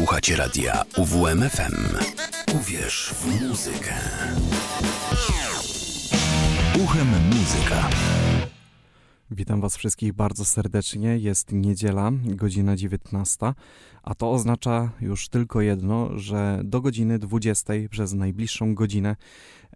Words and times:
Słuchacie 0.00 0.36
radia 0.36 0.82
UWMFM. 0.96 1.96
Uwierz 2.54 3.14
w 3.20 3.42
muzykę. 3.42 3.94
Uchem 6.84 7.08
muzyka. 7.34 7.88
Witam 9.32 9.60
Was 9.60 9.76
wszystkich 9.76 10.12
bardzo 10.12 10.44
serdecznie. 10.44 11.18
Jest 11.18 11.52
niedziela, 11.52 12.10
godzina 12.24 12.76
19, 12.76 13.52
a 14.02 14.14
to 14.14 14.32
oznacza 14.32 14.90
już 15.00 15.28
tylko 15.28 15.60
jedno, 15.60 16.18
że 16.18 16.60
do 16.64 16.80
godziny 16.80 17.18
20 17.18 17.72
przez 17.90 18.12
najbliższą 18.12 18.74
godzinę 18.74 19.16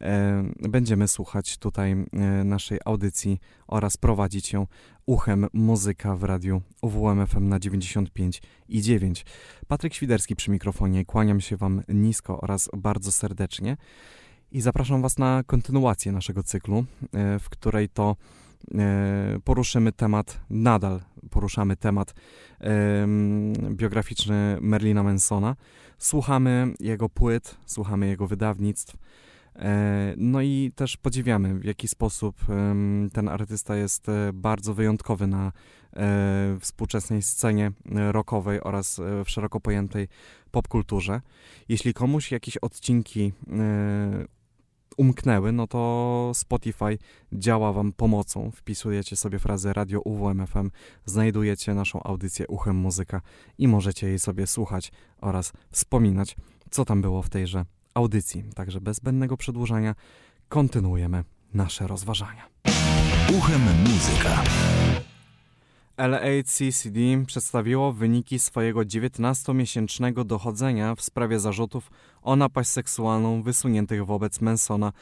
e, 0.00 0.44
będziemy 0.68 1.08
słuchać 1.08 1.58
tutaj 1.58 1.92
e, 1.92 2.04
naszej 2.44 2.78
audycji 2.84 3.40
oraz 3.66 3.96
prowadzić 3.96 4.52
ją 4.52 4.66
uchem 5.06 5.46
muzyka 5.52 6.16
w 6.16 6.24
radiu 6.24 6.62
UWMFM 6.82 7.48
na 7.48 7.60
95 7.60 8.42
i 8.68 8.82
9. 8.82 9.24
Patryk 9.68 9.94
Świderski 9.94 10.36
przy 10.36 10.50
mikrofonie. 10.50 11.04
Kłaniam 11.04 11.40
się 11.40 11.56
Wam 11.56 11.82
nisko 11.88 12.40
oraz 12.40 12.70
bardzo 12.76 13.12
serdecznie 13.12 13.76
i 14.52 14.60
zapraszam 14.60 15.02
Was 15.02 15.18
na 15.18 15.42
kontynuację 15.46 16.12
naszego 16.12 16.42
cyklu, 16.42 16.84
e, 17.12 17.38
w 17.38 17.48
której 17.48 17.88
to 17.88 18.16
poruszymy 19.44 19.92
temat, 19.92 20.40
nadal 20.50 21.00
poruszamy 21.30 21.76
temat 21.76 22.14
biograficzny 23.70 24.58
Merlina 24.60 25.02
Mansona. 25.02 25.56
Słuchamy 25.98 26.74
jego 26.80 27.08
płyt, 27.08 27.56
słuchamy 27.66 28.08
jego 28.08 28.26
wydawnictw. 28.26 28.96
E, 29.56 30.14
no 30.16 30.40
i 30.40 30.72
też 30.74 30.96
podziwiamy, 30.96 31.54
w 31.54 31.64
jaki 31.64 31.88
sposób 31.88 32.36
ten 33.12 33.28
artysta 33.28 33.76
jest 33.76 34.08
e, 34.08 34.32
bardzo 34.32 34.74
wyjątkowy 34.74 35.26
na 35.26 35.52
współczesnej 36.60 37.22
scenie 37.22 37.72
rockowej 37.84 38.60
oraz 38.60 39.00
w 39.24 39.30
szeroko 39.30 39.60
pojętej 39.60 40.08
popkulturze. 40.50 41.20
Jeśli 41.68 41.94
komuś 41.94 42.32
jakieś 42.32 42.56
odcinki 42.56 43.32
umknęły, 44.96 45.52
no 45.52 45.66
to 45.66 46.30
Spotify 46.34 46.98
działa 47.32 47.72
Wam 47.72 47.92
pomocą. 47.92 48.50
Wpisujecie 48.50 49.16
sobie 49.16 49.38
frazę 49.38 49.72
Radio 49.72 50.00
UWMFM, 50.00 50.70
znajdujecie 51.04 51.74
naszą 51.74 52.02
audycję 52.02 52.46
Uchem 52.46 52.76
Muzyka 52.76 53.20
i 53.58 53.68
możecie 53.68 54.08
jej 54.08 54.18
sobie 54.18 54.46
słuchać 54.46 54.92
oraz 55.20 55.52
wspominać, 55.70 56.36
co 56.70 56.84
tam 56.84 57.02
było 57.02 57.22
w 57.22 57.30
tejże 57.30 57.64
audycji. 57.94 58.44
Także 58.54 58.80
bez 58.80 58.96
zbędnego 58.96 59.36
przedłużania 59.36 59.94
kontynuujemy 60.48 61.24
nasze 61.54 61.86
rozważania. 61.86 62.48
Uchem 63.38 63.62
Muzyka. 63.82 64.42
LACCD 65.96 66.98
przedstawiło 67.26 67.92
wyniki 67.92 68.38
swojego 68.38 68.80
19-miesięcznego 68.80 70.24
dochodzenia 70.24 70.94
w 70.94 71.02
sprawie 71.02 71.40
zarzutów 71.40 71.90
o 72.22 72.36
napaść 72.36 72.70
seksualną 72.70 73.42
wysuniętych 73.42 74.06
wobec 74.06 74.40
Mansona 74.40 74.92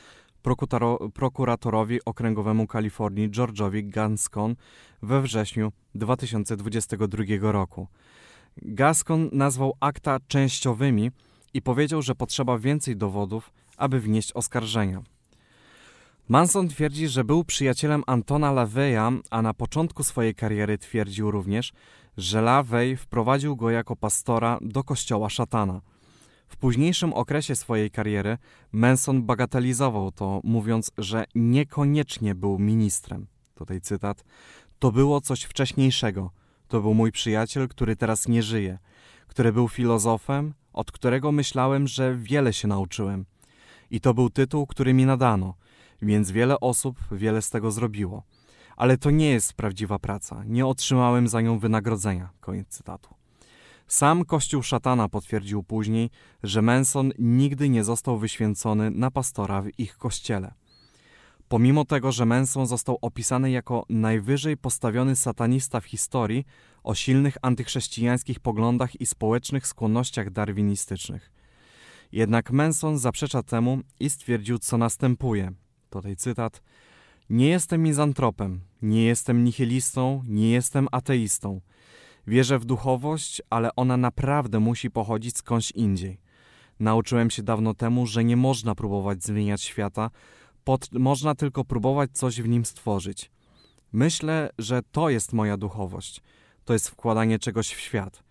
prokuratorowi 1.14 2.04
okręgowemu 2.04 2.66
Kalifornii 2.66 3.30
George'owi 3.30 3.88
Ganscon 3.88 4.56
we 5.02 5.22
wrześniu 5.22 5.72
2022 5.94 7.52
roku. 7.52 7.86
Gascon 8.56 9.28
nazwał 9.32 9.72
akta 9.80 10.18
częściowymi 10.28 11.10
i 11.54 11.62
powiedział, 11.62 12.02
że 12.02 12.14
potrzeba 12.14 12.58
więcej 12.58 12.96
dowodów, 12.96 13.52
aby 13.76 14.00
wnieść 14.00 14.32
oskarżenia. 14.32 15.02
Manson 16.32 16.68
twierdzi, 16.68 17.08
że 17.08 17.24
był 17.24 17.44
przyjacielem 17.44 18.02
Antona 18.06 18.52
LaVeya, 18.52 19.20
a 19.30 19.42
na 19.42 19.54
początku 19.54 20.04
swojej 20.04 20.34
kariery 20.34 20.78
twierdził 20.78 21.30
również, 21.30 21.72
że 22.16 22.42
LaVey 22.42 22.96
wprowadził 22.96 23.56
go 23.56 23.70
jako 23.70 23.96
pastora 23.96 24.58
do 24.60 24.84
kościoła 24.84 25.30
szatana. 25.30 25.80
W 26.48 26.56
późniejszym 26.56 27.12
okresie 27.12 27.56
swojej 27.56 27.90
kariery 27.90 28.38
Manson 28.72 29.22
bagatelizował 29.22 30.12
to, 30.12 30.40
mówiąc, 30.44 30.90
że 30.98 31.24
niekoniecznie 31.34 32.34
był 32.34 32.58
ministrem. 32.58 33.26
Tutaj 33.54 33.80
cytat. 33.80 34.24
To 34.78 34.92
było 34.92 35.20
coś 35.20 35.42
wcześniejszego. 35.42 36.30
To 36.68 36.80
był 36.80 36.94
mój 36.94 37.12
przyjaciel, 37.12 37.68
który 37.68 37.96
teraz 37.96 38.28
nie 38.28 38.42
żyje, 38.42 38.78
który 39.26 39.52
był 39.52 39.68
filozofem, 39.68 40.54
od 40.72 40.92
którego 40.92 41.32
myślałem, 41.32 41.88
że 41.88 42.16
wiele 42.16 42.52
się 42.52 42.68
nauczyłem. 42.68 43.24
I 43.90 44.00
to 44.00 44.14
był 44.14 44.30
tytuł, 44.30 44.66
który 44.66 44.94
mi 44.94 45.06
nadano– 45.06 45.54
więc 46.02 46.30
wiele 46.30 46.60
osób 46.60 47.00
wiele 47.12 47.42
z 47.42 47.50
tego 47.50 47.70
zrobiło. 47.70 48.22
Ale 48.76 48.98
to 48.98 49.10
nie 49.10 49.30
jest 49.30 49.52
prawdziwa 49.52 49.98
praca. 49.98 50.44
Nie 50.46 50.66
otrzymałem 50.66 51.28
za 51.28 51.40
nią 51.40 51.58
wynagrodzenia. 51.58 52.30
Koniec 52.40 52.68
cytatu. 52.68 53.14
Sam 53.86 54.24
Kościół 54.24 54.62
Szatana 54.62 55.08
potwierdził 55.08 55.62
później, 55.62 56.10
że 56.42 56.62
Manson 56.62 57.12
nigdy 57.18 57.68
nie 57.68 57.84
został 57.84 58.18
wyświęcony 58.18 58.90
na 58.90 59.10
pastora 59.10 59.62
w 59.62 59.78
ich 59.78 59.98
kościele. 59.98 60.54
Pomimo 61.48 61.84
tego, 61.84 62.12
że 62.12 62.26
Manson 62.26 62.66
został 62.66 62.98
opisany 63.02 63.50
jako 63.50 63.84
najwyżej 63.88 64.56
postawiony 64.56 65.16
satanista 65.16 65.80
w 65.80 65.84
historii 65.84 66.44
o 66.82 66.94
silnych 66.94 67.36
antychrześcijańskich 67.42 68.40
poglądach 68.40 69.00
i 69.00 69.06
społecznych 69.06 69.66
skłonnościach 69.66 70.30
darwinistycznych. 70.30 71.32
Jednak 72.12 72.50
Manson 72.50 72.98
zaprzecza 72.98 73.42
temu 73.42 73.80
i 74.00 74.10
stwierdził, 74.10 74.58
co 74.58 74.78
następuje– 74.78 75.52
Tutaj 75.92 76.16
cytat. 76.16 76.62
Nie 77.30 77.48
jestem 77.48 77.82
mizantropem, 77.82 78.60
nie 78.82 79.04
jestem 79.04 79.44
nihilistą, 79.44 80.22
nie 80.26 80.50
jestem 80.50 80.88
ateistą. 80.92 81.60
Wierzę 82.26 82.58
w 82.58 82.64
duchowość, 82.64 83.42
ale 83.50 83.76
ona 83.76 83.96
naprawdę 83.96 84.60
musi 84.60 84.90
pochodzić 84.90 85.36
skądś 85.36 85.70
indziej. 85.70 86.20
Nauczyłem 86.80 87.30
się 87.30 87.42
dawno 87.42 87.74
temu, 87.74 88.06
że 88.06 88.24
nie 88.24 88.36
można 88.36 88.74
próbować 88.74 89.24
zmieniać 89.24 89.62
świata, 89.62 90.10
pod, 90.64 90.92
można 90.92 91.34
tylko 91.34 91.64
próbować 91.64 92.10
coś 92.12 92.42
w 92.42 92.48
nim 92.48 92.64
stworzyć. 92.64 93.30
Myślę, 93.92 94.50
że 94.58 94.82
to 94.92 95.10
jest 95.10 95.32
moja 95.32 95.56
duchowość. 95.56 96.22
To 96.64 96.72
jest 96.72 96.88
wkładanie 96.88 97.38
czegoś 97.38 97.74
w 97.74 97.80
świat. 97.80 98.22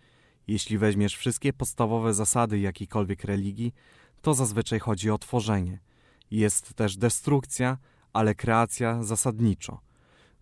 Jeśli 0.48 0.78
weźmiesz 0.78 1.18
wszystkie 1.18 1.54
podstawowe 1.54 2.14
zasady 2.14 2.60
jakiejkolwiek 2.60 3.24
religii, 3.24 3.74
to 4.22 4.34
zazwyczaj 4.34 4.80
chodzi 4.80 5.12
o 5.12 5.18
tworzenie– 5.18 5.80
jest 6.32 6.74
też 6.74 6.98
destrukcja, 6.98 7.78
ale 8.14 8.36
kreacja 8.36 9.04
zasadniczo. 9.04 9.80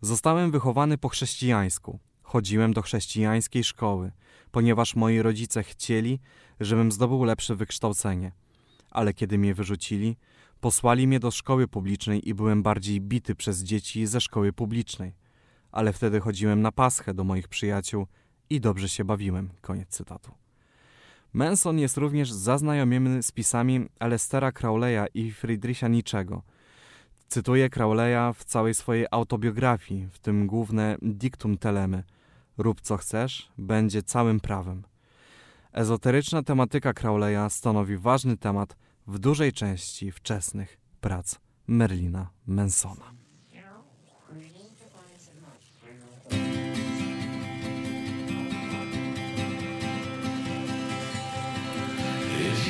Zostałem 0.01 0.51
wychowany 0.51 0.97
po 0.97 1.09
chrześcijańsku. 1.09 2.00
Chodziłem 2.22 2.73
do 2.73 2.81
chrześcijańskiej 2.81 3.63
szkoły, 3.63 4.11
ponieważ 4.51 4.95
moi 4.95 5.22
rodzice 5.22 5.63
chcieli, 5.63 6.19
żebym 6.59 6.91
zdobył 6.91 7.23
lepsze 7.23 7.55
wykształcenie. 7.55 8.31
Ale 8.91 9.13
kiedy 9.13 9.38
mnie 9.38 9.53
wyrzucili, 9.53 10.17
posłali 10.59 11.07
mnie 11.07 11.19
do 11.19 11.31
szkoły 11.31 11.67
publicznej 11.67 12.29
i 12.29 12.33
byłem 12.33 12.63
bardziej 12.63 13.01
bity 13.01 13.35
przez 13.35 13.63
dzieci 13.63 14.07
ze 14.07 14.22
szkoły 14.22 14.53
publicznej. 14.53 15.16
Ale 15.72 15.94
wtedy 15.94 16.19
chodziłem 16.19 16.61
na 16.61 16.72
paschę 16.72 17.13
do 17.13 17.23
moich 17.23 17.47
przyjaciół 17.47 18.07
i 18.49 18.61
dobrze 18.61 18.89
się 18.89 19.05
bawiłem. 19.05 19.49
Koniec 19.61 19.89
cytatu. 19.89 20.31
Manson 21.34 21.79
jest 21.79 21.97
również 21.97 22.31
zaznajomiony 22.31 23.23
z 23.23 23.31
pisami 23.31 23.85
Alestera 24.00 24.51
Crowleya 24.51 25.07
i 25.13 25.31
Friedricha 25.31 25.88
Niczego. 25.88 26.41
Cytuje 27.28 27.69
Crowleya 27.69 28.34
w 28.35 28.44
całej 28.44 28.73
swojej 28.73 29.06
autobiografii, 29.12 30.07
w 30.12 30.19
tym 30.19 30.47
główne 30.47 30.97
dictum 31.01 31.57
telemy. 31.57 32.03
Rób 32.57 32.81
co 32.81 32.97
chcesz, 32.97 33.51
będzie 33.57 34.03
całym 34.03 34.40
prawem. 34.40 34.84
Ezoteryczna 35.72 36.44
tematyka 36.44 36.94
Crowleya 36.94 37.50
stanowi 37.50 37.97
ważny 37.97 38.38
temat 38.38 38.75
w 39.07 39.19
dużej 39.19 39.53
części 39.53 40.11
wczesnych 40.11 40.78
prac 41.01 41.40
Merlina 41.67 42.29
Mansona. 42.47 43.19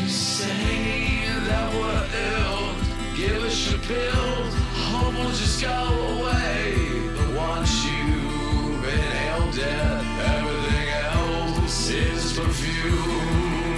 Say 0.10 1.26
that 1.48 1.74
we're 1.74 2.08
ill, 2.34 2.76
give 3.16 3.44
us 3.44 3.70
your 3.70 3.80
pills, 3.82 4.54
hope 4.90 5.14
will 5.14 5.30
just 5.30 5.62
go 5.62 5.70
away. 5.70 6.74
But 7.16 7.30
once 7.36 7.86
you've 7.86 8.84
everything 10.34 10.90
else 11.14 11.90
is 11.90 12.34
perfume. 12.38 13.70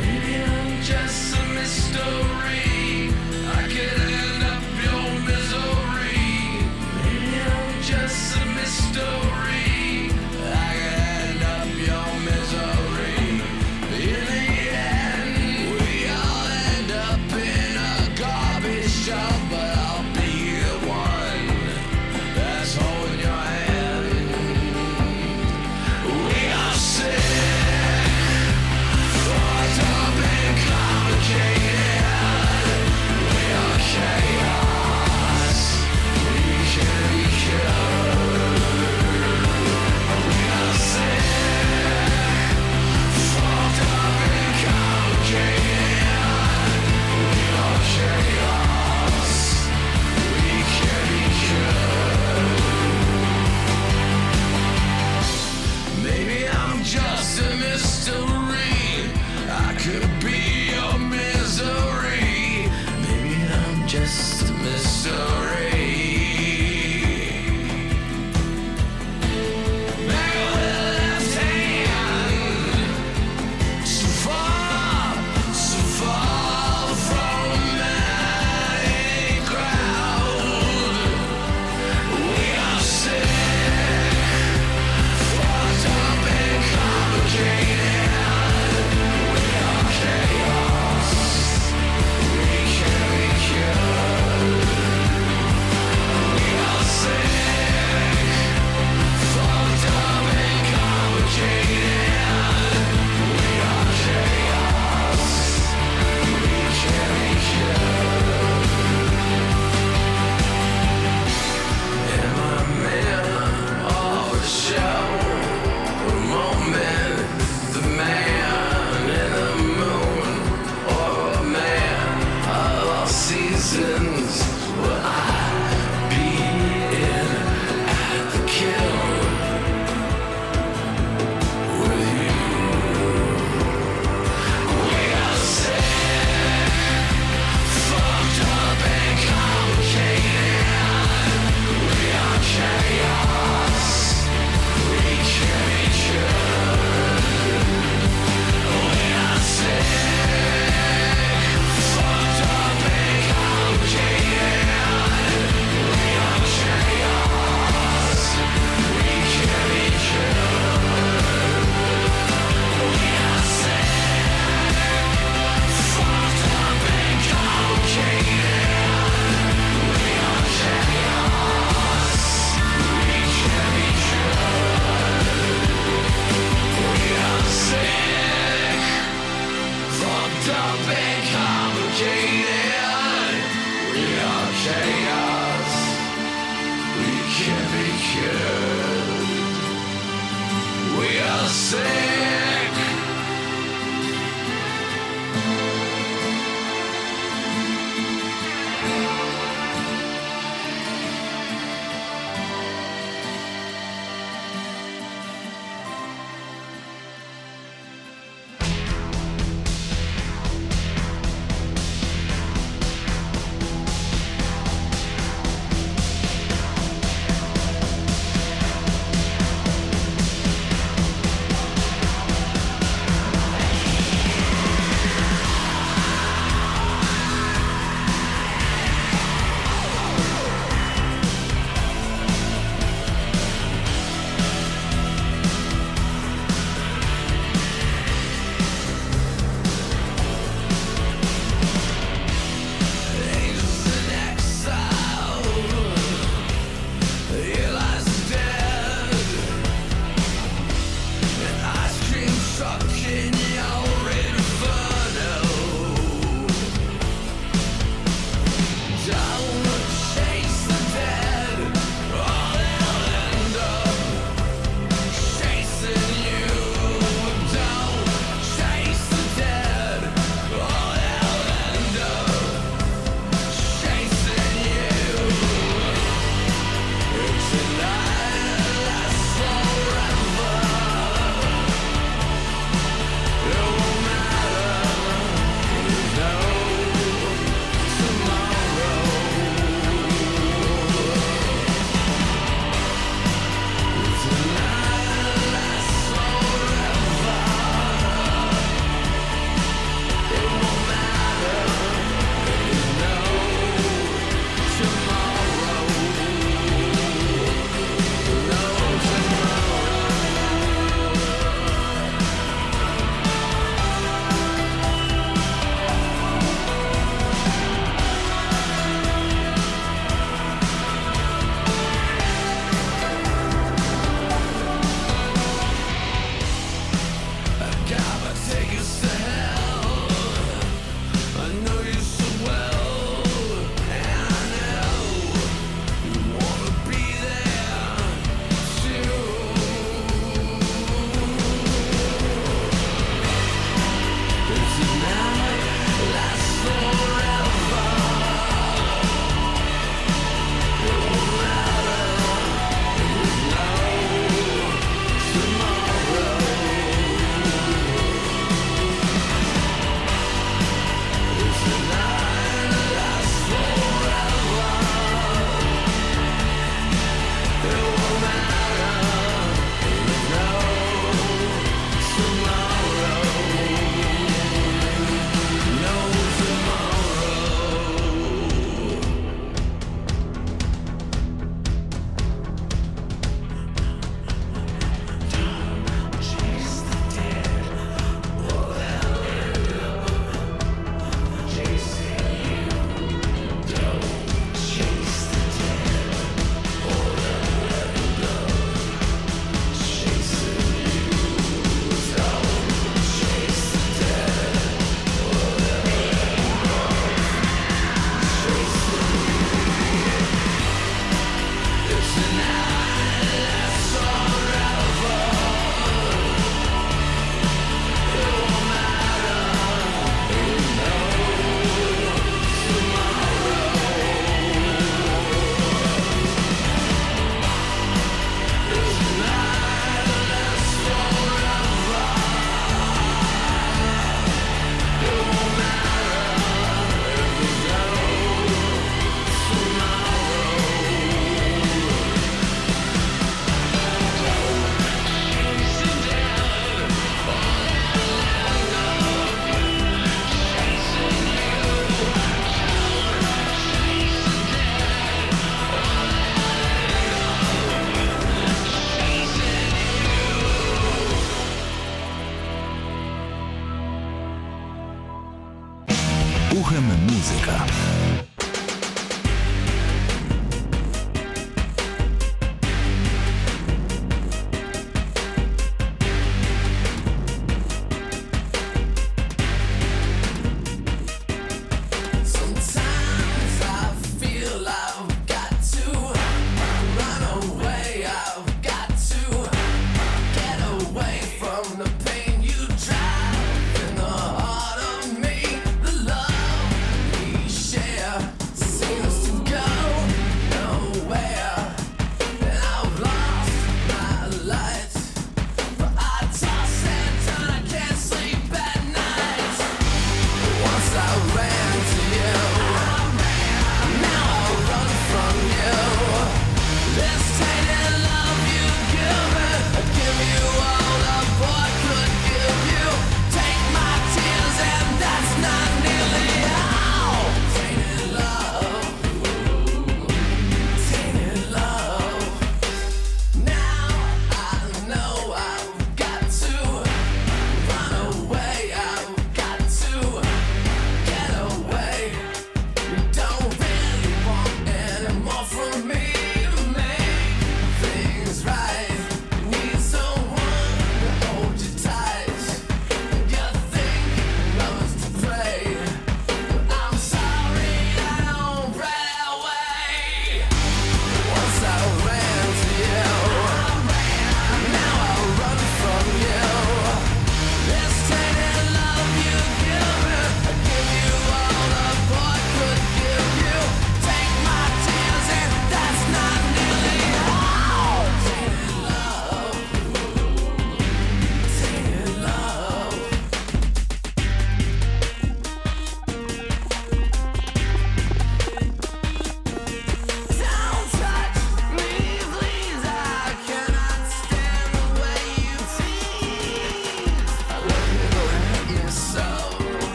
Maybe 0.00 0.42
I'm 0.42 0.82
just 0.82 1.36
a 1.36 1.42
mystery. 1.54 2.29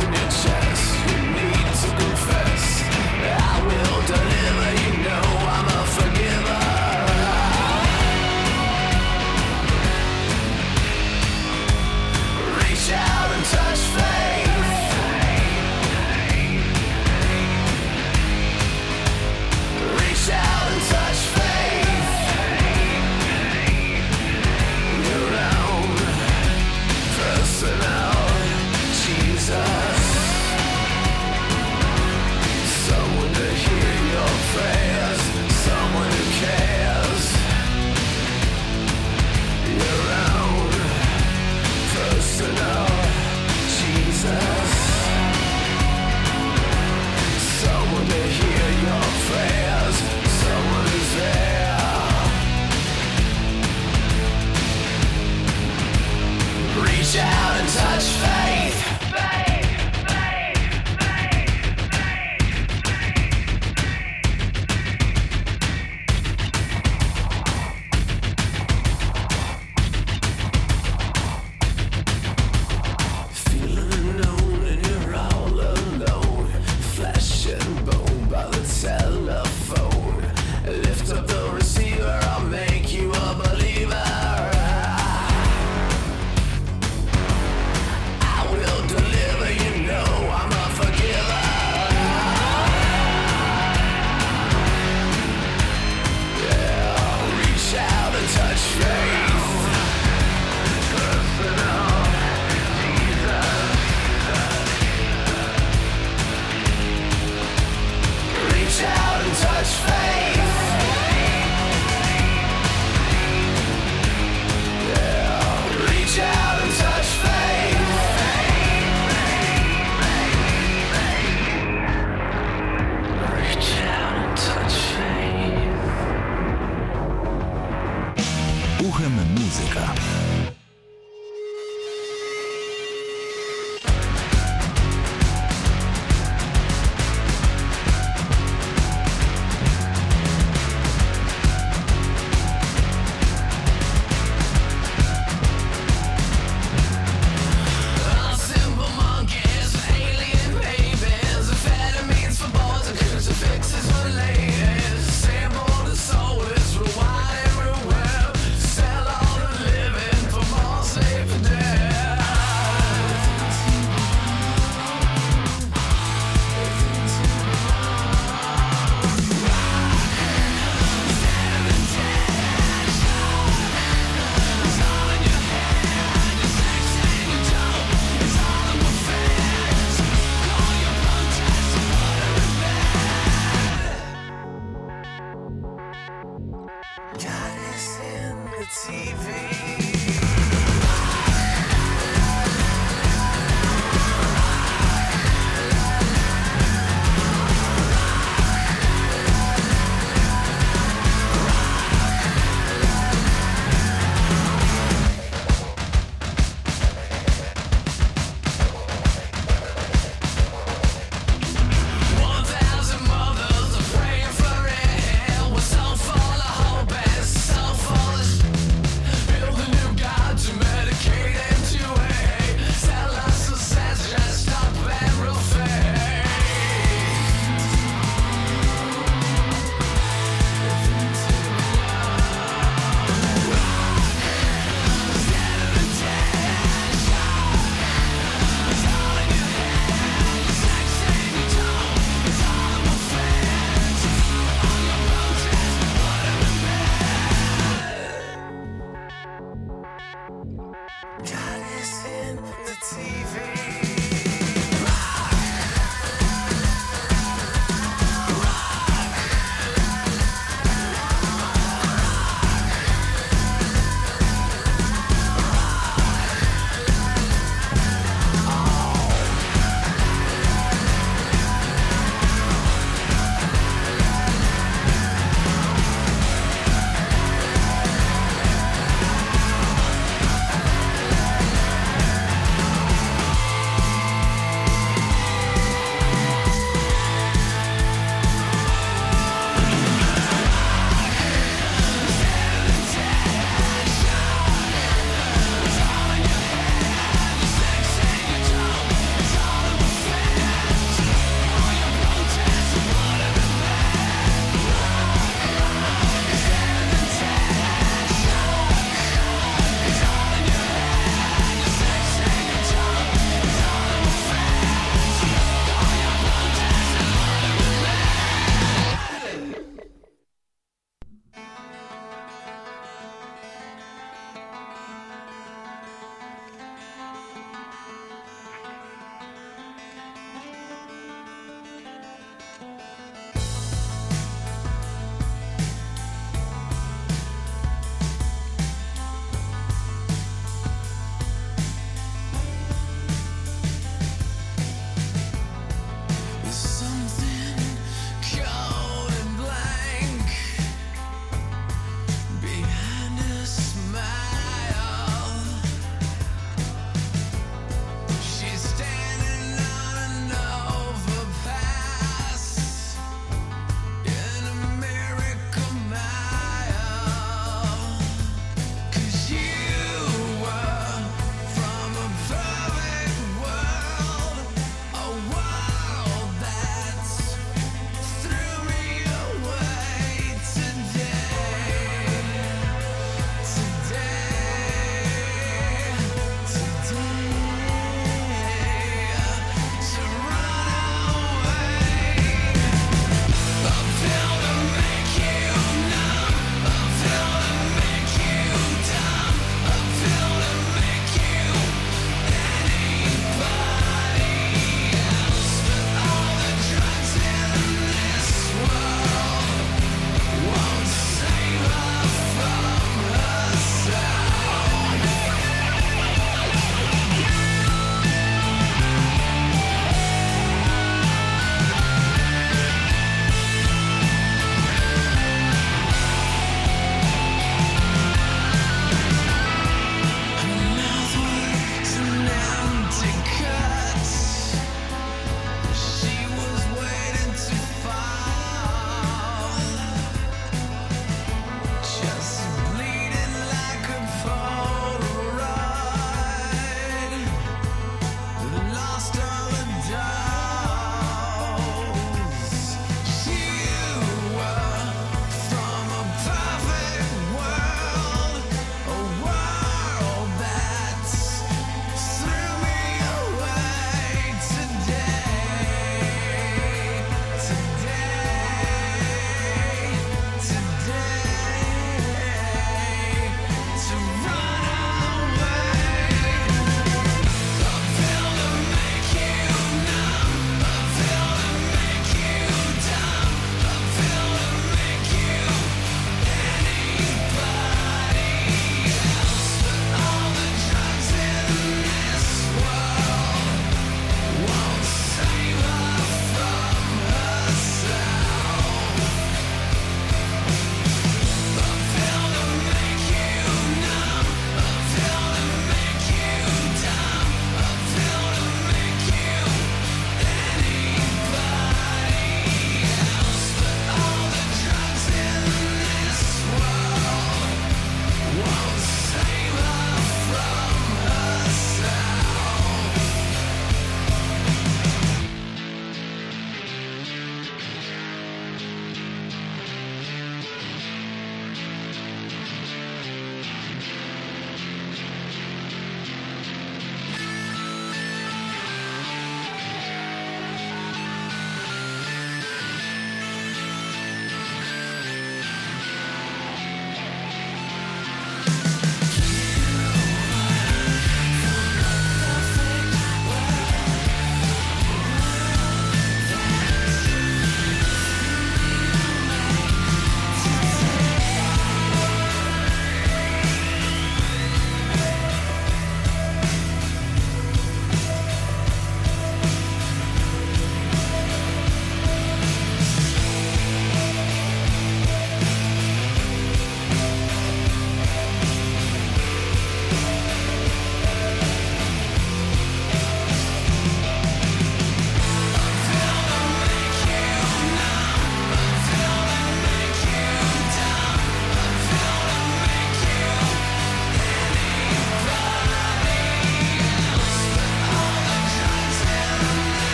Hallucination 0.00 0.49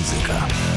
музыка. 0.00 0.69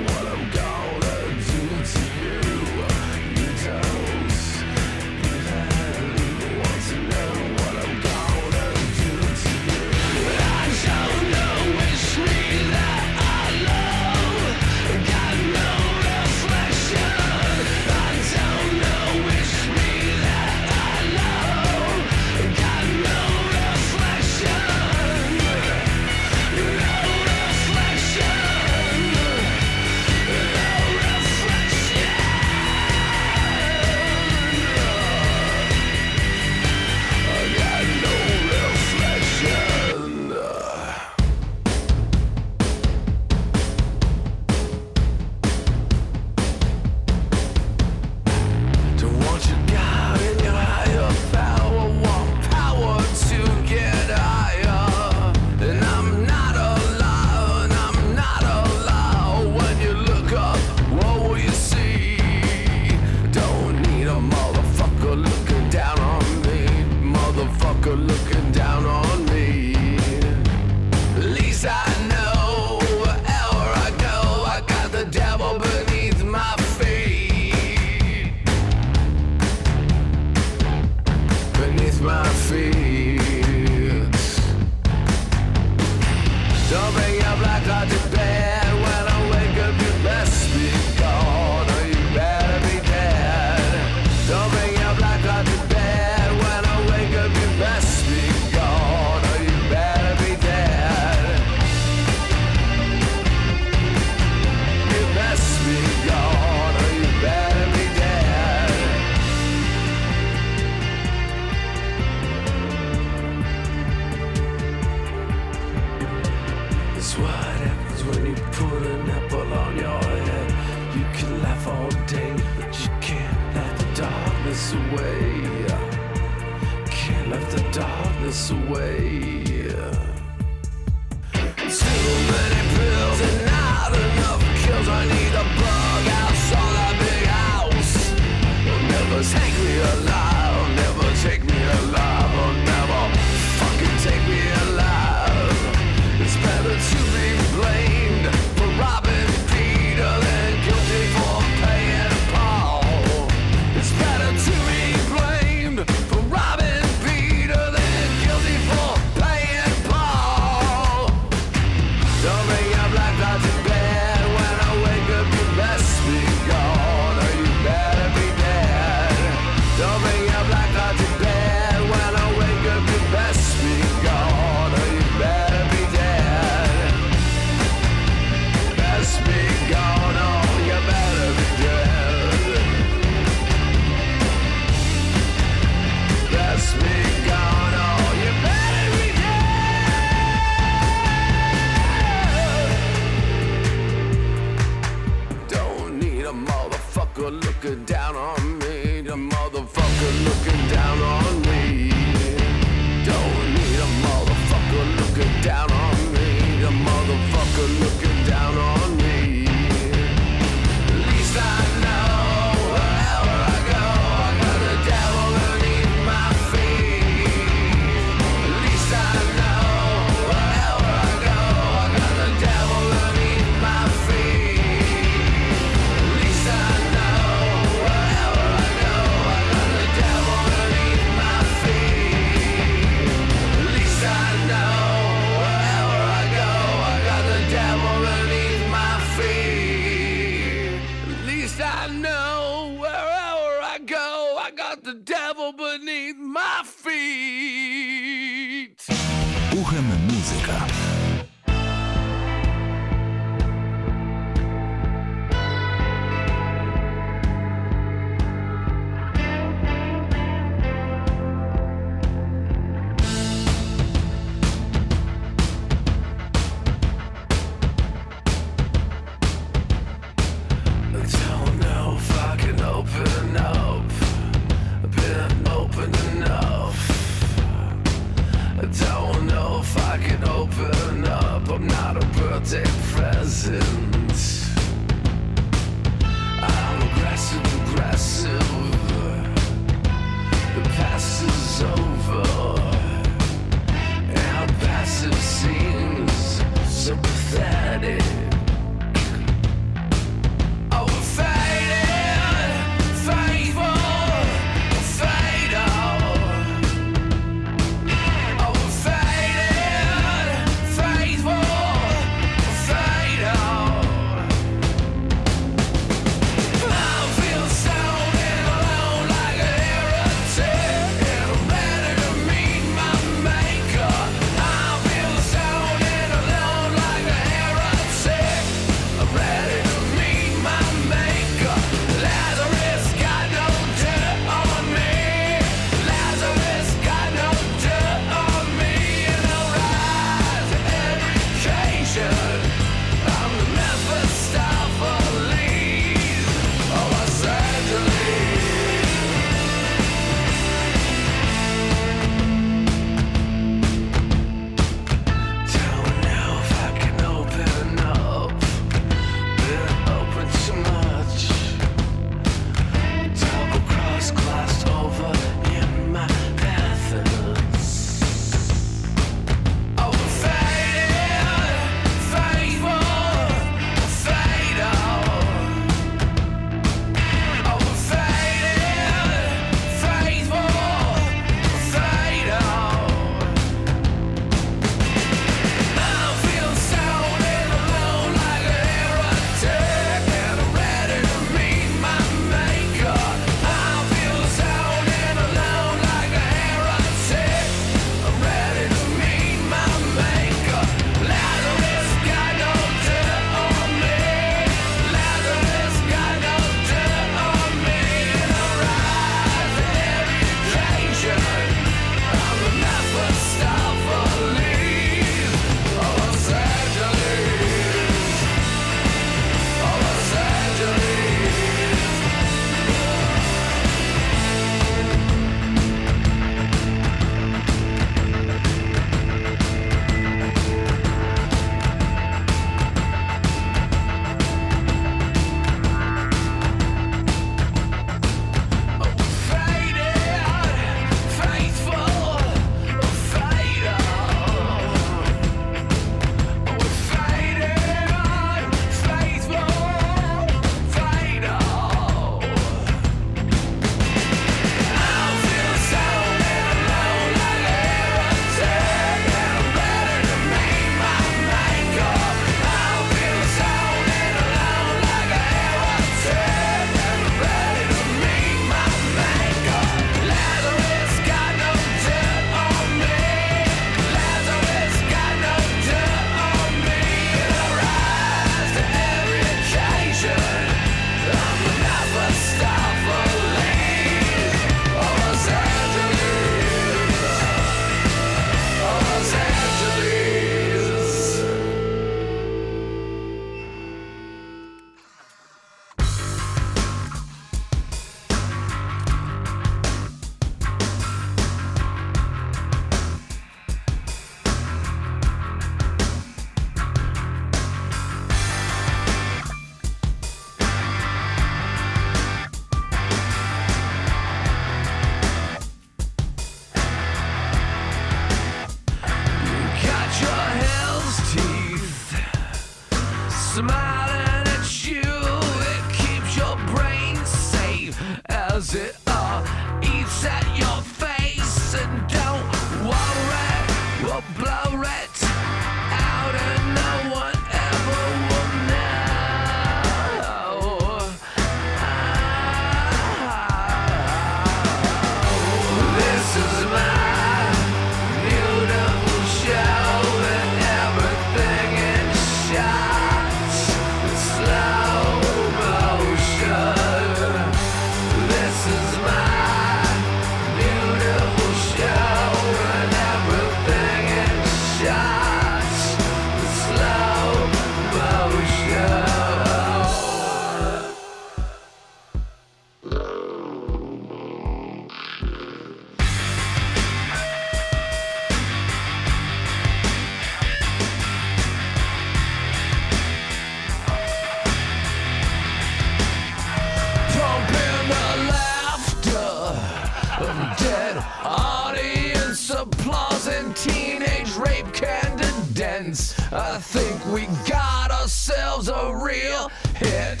applause 592.66 593.06
and 593.06 593.36
teenage 593.36 594.12
rape 594.16 594.52
candidates. 594.52 595.94
I 596.12 596.38
think 596.38 596.84
we 596.86 597.06
got 597.28 597.70
ourselves 597.70 598.48
a 598.48 598.74
real 598.74 599.30
hit. 599.54 600.00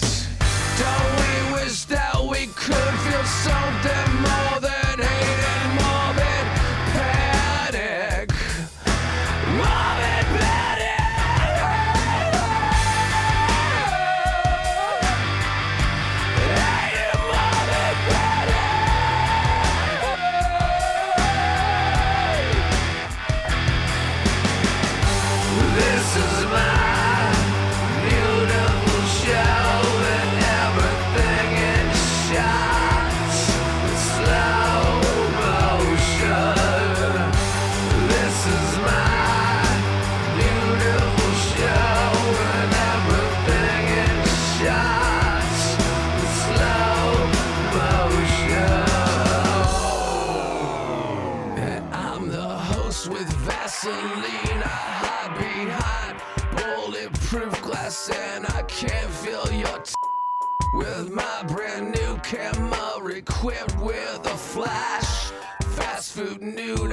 Don't 0.78 1.16
we 1.16 1.62
wish 1.62 1.84
that 1.84 2.18
we 2.20 2.46
could 2.48 2.94
feel 3.06 3.24
something 3.24 4.22
more 4.22 4.60
than? 4.60 4.85
new 66.34 66.85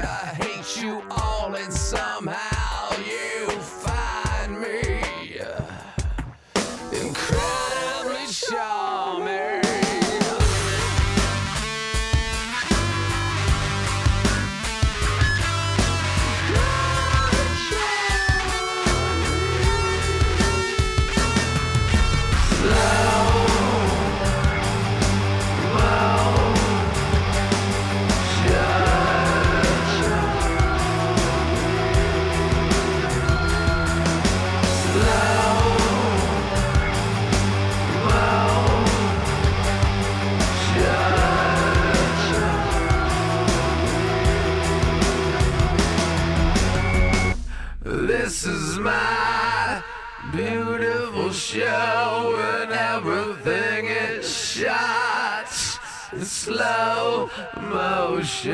slow 56.43 57.29
motion. 57.71 58.53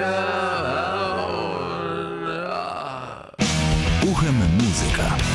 Uchem 4.11 4.37
muzyka. 4.57 5.28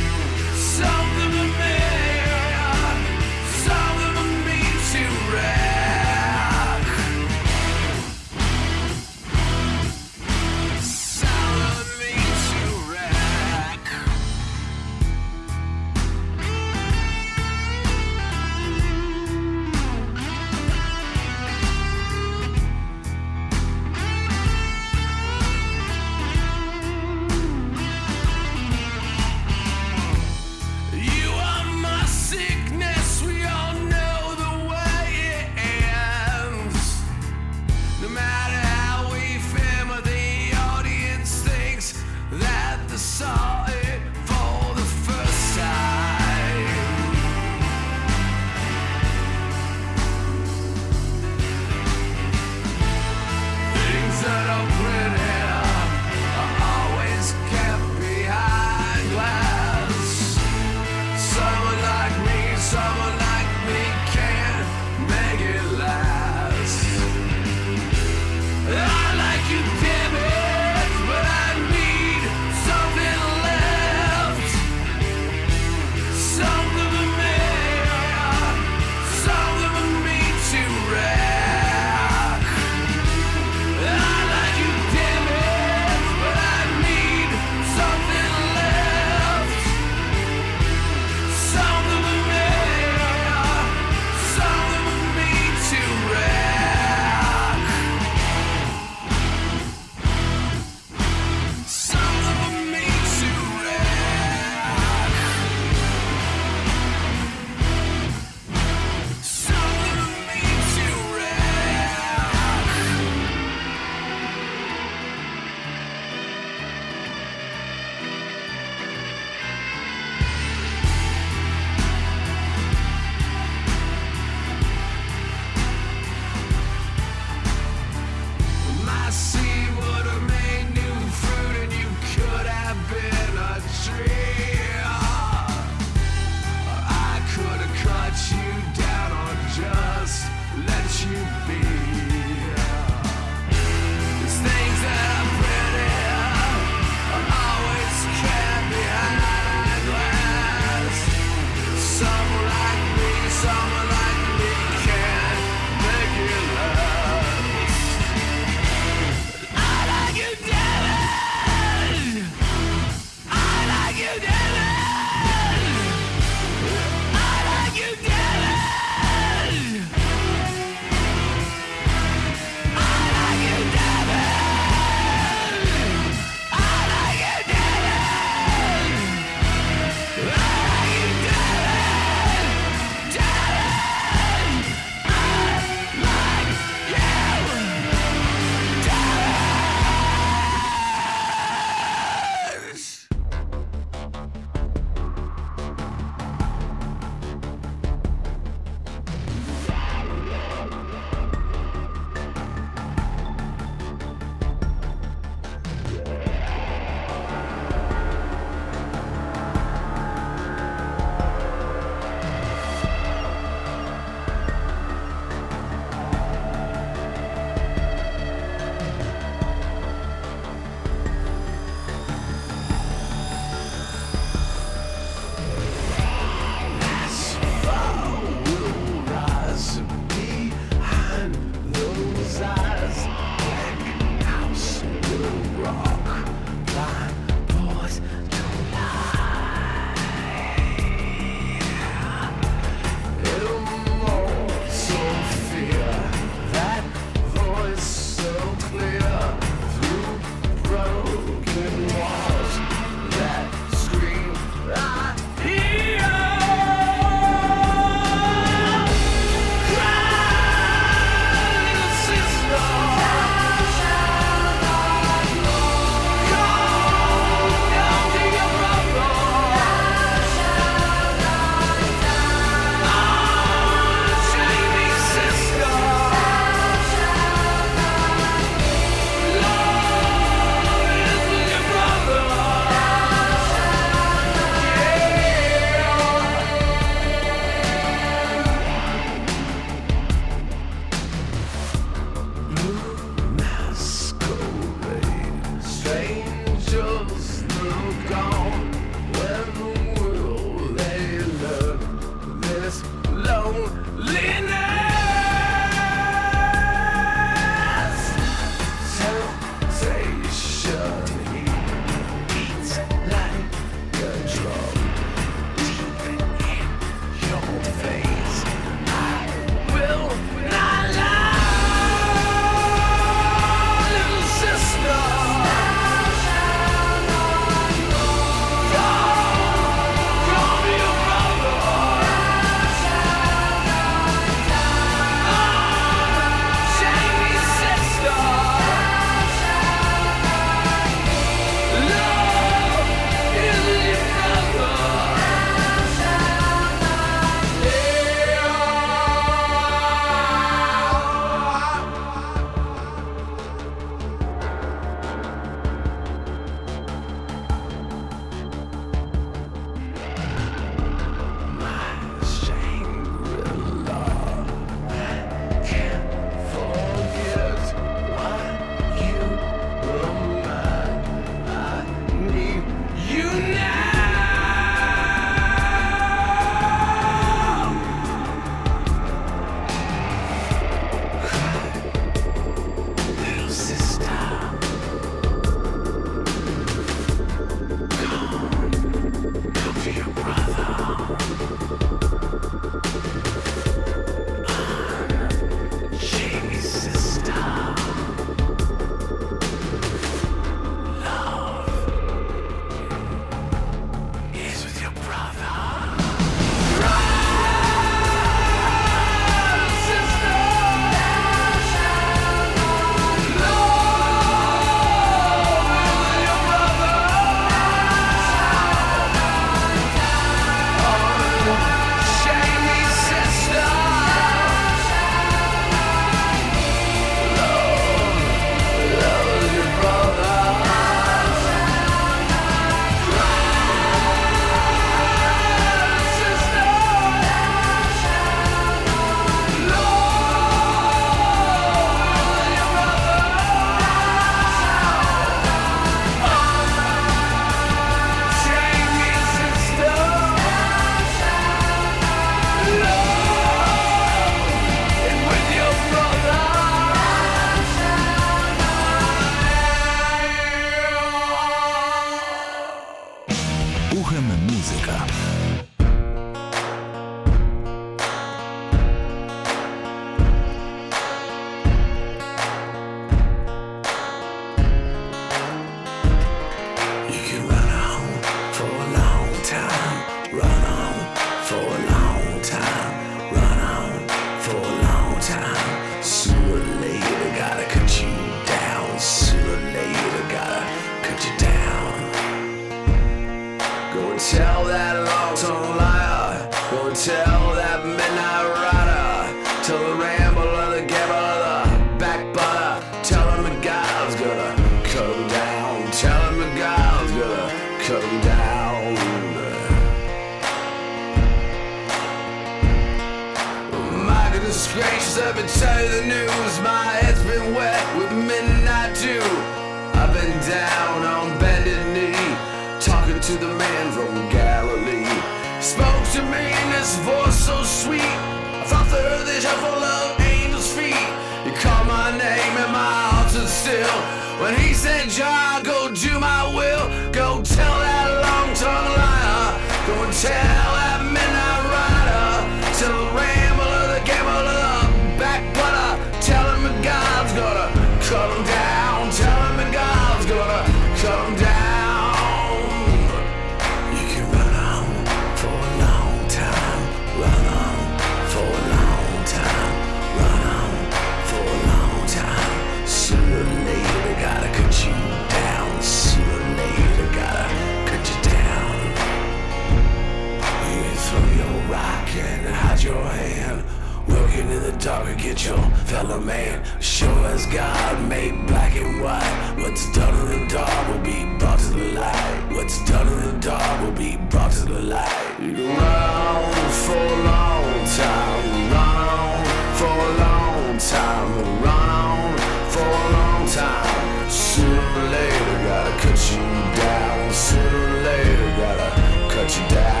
fellow 575.91 576.21
man, 576.21 576.63
sure 576.79 577.25
as 577.35 577.45
God 577.47 578.07
made 578.07 578.47
black 578.47 578.73
and 578.77 579.01
white. 579.01 579.55
What's 579.57 579.91
done 579.91 580.15
in 580.21 580.27
the 580.31 580.47
dark 580.47 580.87
will 580.87 581.03
be 581.03 581.19
brought 581.37 581.59
to 581.59 581.71
the 581.73 581.91
light. 581.99 582.47
What's 582.55 582.77
done 582.85 583.07
in 583.09 583.19
the 583.25 583.37
dark 583.41 583.81
will 583.81 583.91
be 583.91 584.15
brought 584.29 584.53
to 584.53 584.65
the 584.73 584.79
light. 584.79 585.35
You 585.41 585.53
can 585.53 585.67
run 585.75 586.71
for 586.85 586.95
a 586.95 587.17
long 587.31 587.85
time, 587.99 588.71
run 588.71 589.09
on 589.19 589.43
for 589.79 589.93
a 590.07 590.11
long 590.23 590.77
time, 590.77 591.29
run 591.61 591.89
on 592.05 592.37
for 592.73 592.87
a 593.01 593.07
long 593.17 593.43
time. 593.49 594.29
Sooner 594.29 594.91
or 594.99 595.07
later, 595.17 595.55
gotta 595.67 595.93
cut 596.03 596.19
you 596.31 596.43
down. 596.83 597.33
Sooner 597.33 597.83
or 597.89 598.01
later, 598.09 598.47
gotta 598.63 598.89
cut 599.33 599.49
you 599.57 599.67
down. 599.75 600.00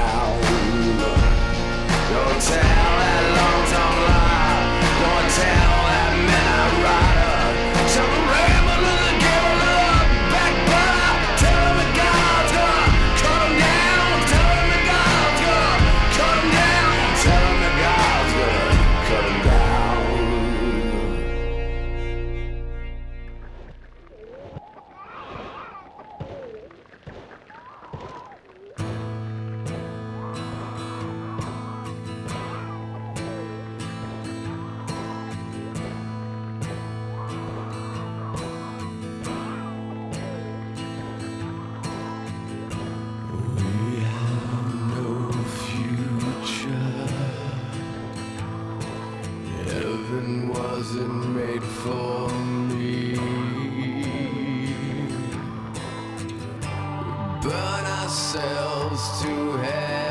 burn 57.41 57.85
ourselves 57.85 59.21
to 59.23 59.57
hell. 59.57 60.10